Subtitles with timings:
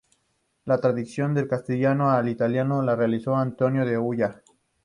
[0.65, 4.41] La traducción del castellano al italiano la realizó Antonio de Ulloa.